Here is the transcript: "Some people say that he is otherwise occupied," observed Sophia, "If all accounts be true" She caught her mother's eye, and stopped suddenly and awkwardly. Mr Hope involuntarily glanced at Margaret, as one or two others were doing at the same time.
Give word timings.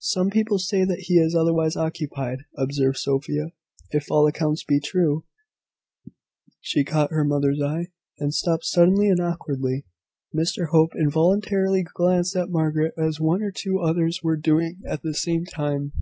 "Some 0.00 0.30
people 0.30 0.58
say 0.58 0.86
that 0.86 1.00
he 1.00 1.18
is 1.18 1.34
otherwise 1.34 1.76
occupied," 1.76 2.46
observed 2.56 2.96
Sophia, 2.96 3.52
"If 3.90 4.10
all 4.10 4.26
accounts 4.26 4.64
be 4.64 4.80
true" 4.80 5.26
She 6.62 6.82
caught 6.82 7.10
her 7.10 7.24
mother's 7.26 7.60
eye, 7.60 7.88
and 8.18 8.32
stopped 8.32 8.64
suddenly 8.64 9.10
and 9.10 9.20
awkwardly. 9.20 9.84
Mr 10.34 10.68
Hope 10.68 10.94
involuntarily 10.98 11.82
glanced 11.82 12.34
at 12.36 12.48
Margaret, 12.48 12.94
as 12.96 13.20
one 13.20 13.42
or 13.42 13.50
two 13.54 13.80
others 13.80 14.22
were 14.22 14.38
doing 14.38 14.80
at 14.88 15.02
the 15.02 15.12
same 15.12 15.44
time. 15.44 15.92